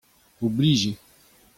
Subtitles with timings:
[0.45, 0.93] Oblij eo.